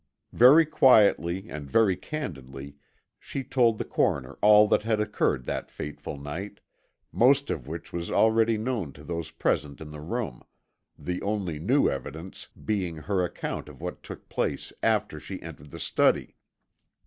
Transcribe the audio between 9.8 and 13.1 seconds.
the room, the only new evidence being